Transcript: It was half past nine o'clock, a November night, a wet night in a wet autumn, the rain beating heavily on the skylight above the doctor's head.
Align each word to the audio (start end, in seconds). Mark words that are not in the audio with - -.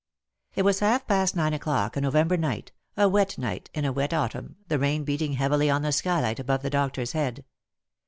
It 0.55 0.63
was 0.63 0.79
half 0.79 1.05
past 1.05 1.35
nine 1.35 1.53
o'clock, 1.53 1.95
a 1.95 2.01
November 2.01 2.35
night, 2.35 2.71
a 2.97 3.07
wet 3.07 3.37
night 3.37 3.69
in 3.75 3.85
a 3.85 3.91
wet 3.91 4.15
autumn, 4.15 4.55
the 4.67 4.79
rain 4.79 5.03
beating 5.03 5.33
heavily 5.33 5.69
on 5.69 5.83
the 5.83 5.91
skylight 5.91 6.39
above 6.39 6.63
the 6.63 6.71
doctor's 6.71 7.11
head. 7.11 7.45